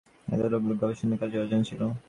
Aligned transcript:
এ 0.27 0.35
নোটগুলো 0.41 0.49
এত 0.49 0.53
দিন 0.65 0.73
গবেষকেদের 0.81 1.19
কাছে 1.21 1.35
অজানা 1.43 1.65
ছিল। 1.69 1.81